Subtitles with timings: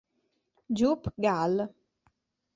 [0.77, 1.61] Joop Gall